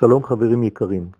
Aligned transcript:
שלום 0.00 0.24
חברים 0.24 0.62
יקרים. 0.62 1.10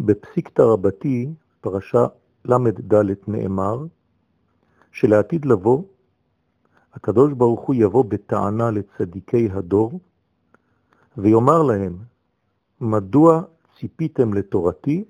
בפסיקתא 0.00 0.62
רבתי, 0.62 1.28
פרשה 1.60 2.06
ל"ד 2.44 2.94
נאמר, 3.28 3.84
שלעתיד 4.92 5.44
לבוא, 5.44 5.82
הקדוש 6.94 7.32
ברוך 7.32 7.60
הוא 7.60 7.74
יבוא 7.74 8.04
בטענה 8.04 8.70
לצדיקי 8.70 9.48
הדור, 9.52 10.00
ויאמר 11.16 11.62
להם, 11.62 11.98
מדוע 12.80 13.42
ציפיתם 13.80 14.34
לתורתי 14.34 15.04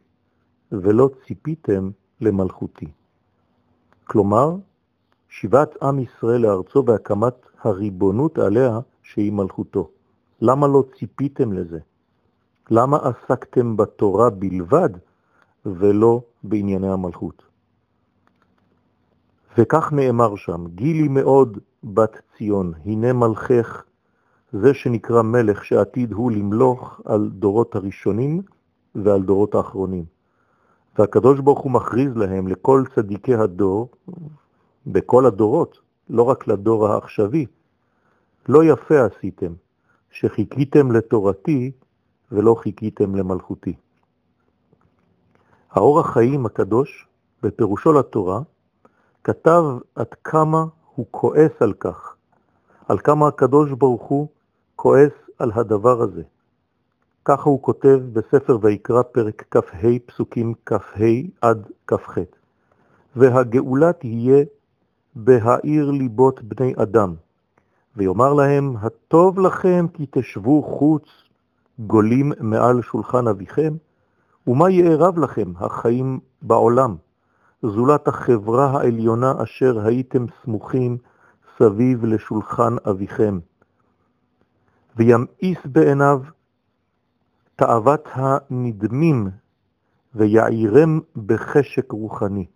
ולא 0.73 1.11
ציפיתם 1.27 1.91
למלכותי? 2.21 2.91
כלומר, 4.05 4.57
שיבת 5.29 5.83
עם 5.83 5.99
ישראל 5.99 6.41
לארצו 6.41 6.83
בהקמת 6.83 7.35
הריבונות 7.61 8.39
עליה 8.39 8.79
שהיא 9.03 9.33
מלכותו. 9.33 9.91
למה 10.41 10.67
לא 10.67 10.85
ציפיתם 10.99 11.53
לזה? 11.53 11.79
למה 12.71 12.99
עסקתם 13.03 13.77
בתורה 13.77 14.31
בלבד 14.31 14.91
ולא 15.67 16.21
בענייני 16.43 16.89
המלכות? 16.89 17.43
וכך 19.59 19.93
נאמר 19.93 20.37
שם, 20.37 20.65
גילי 20.75 21.09
מאוד 21.09 21.59
בת 21.85 22.21
ציון, 22.37 22.73
הנה 22.85 23.13
מלכך, 23.13 23.85
זה 24.53 24.75
שנקרא 24.75 25.23
מלך 25.23 25.65
שעתיד 25.65 26.13
הוא 26.13 26.31
למלוך 26.33 27.01
על 27.05 27.31
דורות 27.33 27.75
הראשונים 27.75 28.43
ועל 28.95 29.23
דורות 29.23 29.55
האחרונים. 29.55 30.05
והקדוש 30.99 31.41
ברוך 31.41 31.61
הוא 31.61 31.73
מכריז 31.73 32.17
להם, 32.17 32.49
לכל 32.49 32.85
צדיקי 32.95 33.35
הדור, 33.35 33.89
בכל 34.87 35.27
הדורות, 35.27 35.79
לא 36.11 36.23
רק 36.23 36.49
לדור 36.49 36.89
העכשווי, 36.89 37.47
לא 38.49 38.65
יפה 38.65 39.05
עשיתם, 39.05 39.53
שחיכיתם 40.11 40.93
לתורתי 40.93 41.71
ולא 42.33 42.55
חיכיתם 42.55 43.15
למלכותי. 43.15 43.75
האור 45.71 46.01
החיים 46.01 46.47
הקדוש, 46.47 47.09
בפירושו 47.43 47.93
לתורה, 47.93 48.41
כתב 49.25 49.63
עד 49.95 50.15
כמה 50.25 50.65
הוא 50.95 51.07
כועס 51.11 51.53
על 51.61 51.73
כך, 51.73 52.17
על 52.89 52.99
כמה 52.99 53.29
הקדוש 53.29 53.73
ברוך 53.73 54.03
הוא 54.03 54.29
כועס 54.77 55.13
על 55.39 55.53
הדבר 55.55 56.03
הזה. 56.03 56.23
ככה 57.25 57.43
הוא 57.43 57.63
כותב 57.63 58.01
בספר 58.13 58.59
ויקרא 58.63 59.03
פרק 59.03 59.45
כ"ה 59.51 59.89
פסוקים 60.07 60.55
כ"ה 60.67 61.05
עד 61.41 61.67
כ"ח. 61.87 62.19
והגאולה 63.17 63.93
תהיה 63.93 64.45
בהאיר 65.17 65.91
ליבות 65.91 66.43
בני 66.43 66.75
אדם, 66.83 67.15
ויאמר 67.97 68.35
להם, 68.35 68.77
הטוב 68.77 69.39
לכם 69.39 69.87
כי 69.95 70.07
תשבו 70.11 70.63
חוץ 70.63 71.28
גולים 71.79 72.33
מעל 72.41 72.83
שולחן 72.83 73.29
אביכם, 73.29 73.75
ומה 74.47 74.71
יערב 74.71 75.19
לכם 75.19 75.53
החיים 75.57 76.21
בעולם, 76.43 76.97
זולת 77.63 78.09
החברה 78.09 78.71
העליונה 78.71 79.35
אשר 79.43 79.87
הייתם 79.87 80.27
סמוכים 80.45 80.99
סביב 81.59 82.05
לשולחן 82.05 82.77
אביכם. 82.91 83.39
וימאיס 84.97 85.59
בעיניו 85.65 86.23
תאוות 87.57 88.09
הנדמים 88.13 89.29
ויעירם 90.15 91.01
בחשק 91.27 91.93
רוחני. 91.93 92.47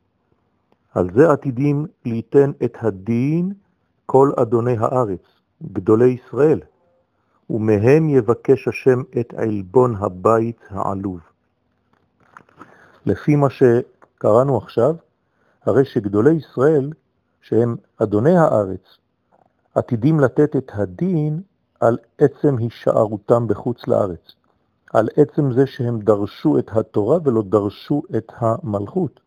על 0.95 1.09
זה 1.15 1.33
עתידים 1.33 1.87
ליתן 2.05 2.51
את 2.65 2.77
הדין 2.81 3.53
כל 4.07 4.31
אדוני 4.37 4.77
הארץ, 4.79 5.23
גדולי 5.73 6.09
ישראל, 6.09 6.61
ומהם 7.53 8.09
יבקש 8.09 8.69
השם 8.69 9.03
את 9.21 9.35
עלבון 9.37 9.97
הבית 9.97 10.61
העלוב. 10.71 11.21
לפי 13.07 13.37
מה 13.37 13.47
שקראנו 13.51 14.57
עכשיו, 14.57 14.95
הרי 15.65 15.85
שגדולי 15.85 16.31
ישראל, 16.31 16.93
שהם 17.41 17.77
אדוני 18.03 18.37
הארץ, 18.37 18.99
עתידים 19.75 20.21
לתת 20.21 20.57
את 20.57 20.71
הדין 20.75 21.41
על 21.81 21.99
עצם 22.19 22.57
הישארותם 22.59 23.47
בחוץ 23.47 23.89
לארץ, 23.89 24.33
על 24.93 25.09
עצם 25.17 25.53
זה 25.53 25.67
שהם 25.67 26.01
דרשו 26.01 26.59
את 26.59 26.71
התורה 26.73 27.19
ולא 27.25 27.43
דרשו 27.43 28.03
את 28.17 28.33
המלכות. 28.37 29.21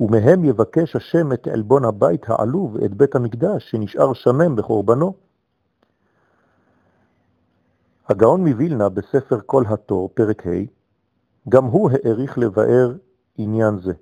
ומהם 0.00 0.44
יבקש 0.44 0.96
השם 0.96 1.32
את 1.32 1.48
עלבון 1.48 1.84
הבית 1.84 2.22
העלוב, 2.28 2.76
את 2.76 2.94
בית 2.94 3.14
המקדש, 3.14 3.70
שנשאר 3.70 4.12
שמם 4.12 4.56
בחורבנו. 4.56 5.14
הגאון 8.10 8.48
מווילנה 8.48 8.88
בספר 8.88 9.38
כל 9.46 9.64
התור, 9.68 10.10
פרק 10.14 10.46
ה', 10.46 10.50
גם 11.48 11.64
הוא 11.64 11.90
העריך 11.90 12.38
לבאר 12.38 12.92
עניין 13.38 13.78
זה, 13.78 13.92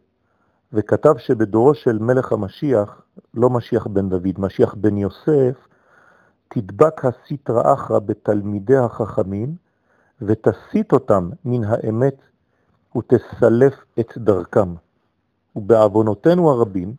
וכתב 0.72 1.14
שבדורו 1.18 1.74
של 1.74 1.98
מלך 1.98 2.32
המשיח, 2.32 3.02
לא 3.34 3.50
משיח 3.50 3.86
בן 3.86 4.08
דוד, 4.08 4.34
משיח 4.38 4.74
בן 4.74 4.96
יוסף, 4.96 5.66
תדבק 6.48 7.04
הסיטרא 7.04 7.74
אחרא 7.74 7.98
בתלמידי 7.98 8.76
החכמים, 8.76 9.56
ותסית 10.22 10.92
אותם 10.92 11.30
מן 11.44 11.64
האמת 11.64 12.16
ותסלף 12.96 13.74
את 14.00 14.12
דרכם. 14.16 14.74
ובעוונותינו 15.56 16.50
הרבים, 16.50 16.94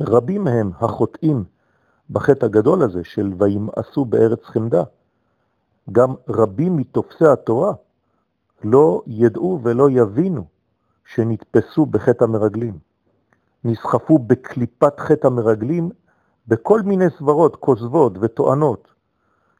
רבים 0.00 0.44
מהם 0.44 0.70
החוטאים 0.80 1.44
בחטא 2.10 2.44
הגדול 2.44 2.82
הזה 2.82 3.04
של 3.04 3.32
וימאסו 3.38 4.04
בארץ 4.04 4.44
חמדה. 4.44 4.82
גם 5.92 6.14
רבים 6.28 6.76
מתופסי 6.76 7.26
התורה 7.26 7.72
לא 8.64 9.02
ידעו 9.06 9.60
ולא 9.62 9.90
יבינו 9.90 10.44
שנתפסו 11.04 11.86
בחטא 11.86 12.24
המרגלים. 12.24 12.78
נסחפו 13.64 14.18
בקליפת 14.18 15.00
חטא 15.00 15.26
המרגלים 15.26 15.90
בכל 16.48 16.82
מיני 16.82 17.04
סברות, 17.18 17.56
כוזבות 17.56 18.12
וטוענות 18.20 18.88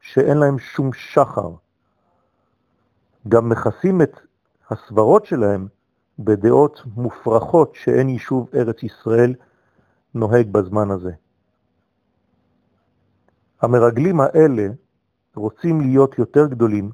שאין 0.01 0.39
להם 0.39 0.59
שום 0.59 0.93
שחר. 0.93 1.51
גם 3.29 3.49
מכסים 3.49 4.03
את 4.03 4.21
הסברות 4.71 5.27
שלהם 5.27 5.69
בדעות 6.19 6.83
מופרכות 6.97 7.75
שאין 7.75 8.09
יישוב 8.09 8.49
ארץ 8.55 8.83
ישראל 8.83 9.35
נוהג 10.15 10.49
בזמן 10.53 10.91
הזה. 10.91 11.13
המרגלים 13.61 14.21
האלה 14.21 14.69
רוצים 15.39 15.81
להיות 15.81 16.19
יותר 16.19 16.47
גדולים 16.47 16.91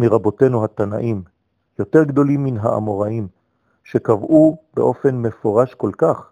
מרבותינו 0.00 0.64
התנאים, 0.64 1.22
יותר 1.78 2.04
גדולים 2.04 2.44
מן 2.44 2.58
האמוראים, 2.58 3.28
שקבעו 3.84 4.58
באופן 4.74 5.16
מפורש 5.16 5.74
כל 5.74 5.90
כך 5.98 6.30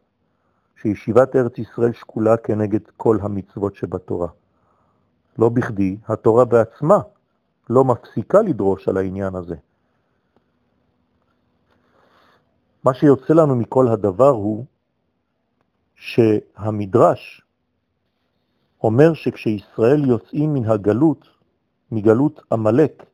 שישיבת 0.83 1.37
ארץ 1.37 1.59
ישראל 1.59 1.93
שקולה 1.93 2.37
כנגד 2.37 2.81
כל 2.97 3.19
המצוות 3.21 3.75
שבתורה. 3.75 4.29
לא 5.39 5.49
בכדי, 5.49 5.97
התורה 6.09 6.45
בעצמה 6.45 6.99
לא 7.71 7.85
מפסיקה 7.85 8.43
לדרוש 8.43 8.89
על 8.89 8.97
העניין 8.97 9.35
הזה. 9.35 9.57
מה 12.85 12.95
שיוצא 12.95 13.35
לנו 13.35 13.57
מכל 13.57 13.89
הדבר 13.89 14.29
הוא 14.29 14.65
שהמדרש 15.95 17.46
אומר 18.83 19.15
שכשישראל 19.15 20.05
יוצאים 20.05 20.55
מן 20.55 20.65
הגלות, 20.65 21.29
מגלות 21.93 22.43
המלאק, 22.51 23.07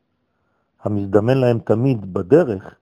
המזדמן 0.83 1.39
להם 1.39 1.59
תמיד 1.59 2.15
בדרך, 2.15 2.75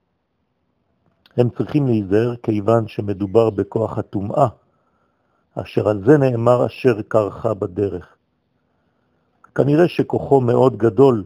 הם 1.37 1.49
צריכים 1.49 1.87
להיזהר 1.87 2.35
כיוון 2.43 2.87
שמדובר 2.87 3.49
בכוח 3.49 3.97
הטומאה, 3.97 4.47
אשר 5.55 5.89
על 5.89 6.03
זה 6.05 6.17
נאמר 6.17 6.65
אשר 6.65 7.01
קרחה 7.01 7.53
בדרך. 7.53 8.15
כנראה 9.55 9.87
שכוחו 9.87 10.41
מאוד 10.41 10.77
גדול, 10.77 11.23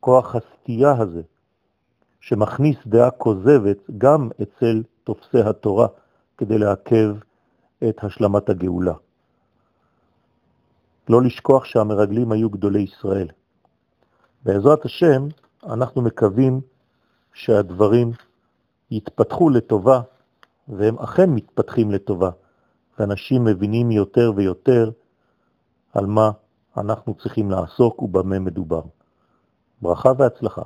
כוח 0.00 0.36
הסטייה 0.36 0.92
הזה, 0.98 1.22
שמכניס 2.20 2.76
דעה 2.86 3.10
כוזבת 3.10 3.90
גם 3.98 4.28
אצל 4.42 4.82
תופסי 5.04 5.40
התורה 5.40 5.86
כדי 6.38 6.58
לעכב 6.58 7.16
את 7.88 8.04
השלמת 8.04 8.48
הגאולה. 8.48 8.94
לא 11.10 11.22
לשכוח 11.22 11.64
שהמרגלים 11.64 12.32
היו 12.32 12.50
גדולי 12.50 12.80
ישראל. 12.80 13.28
בעזרת 14.42 14.84
השם 14.84 15.28
אנחנו 15.66 16.02
מקווים 16.02 16.60
שהדברים 17.34 18.12
יתפתחו 18.90 19.50
לטובה, 19.50 20.00
והם 20.68 20.98
אכן 20.98 21.30
מתפתחים 21.30 21.90
לטובה, 21.90 22.30
ואנשים 22.98 23.44
מבינים 23.44 23.90
יותר 23.90 24.32
ויותר 24.36 24.90
על 25.94 26.06
מה 26.06 26.30
אנחנו 26.76 27.14
צריכים 27.14 27.50
לעסוק 27.50 28.02
ובמה 28.02 28.38
מדובר. 28.38 28.82
ברכה 29.82 30.12
והצלחה. 30.18 30.62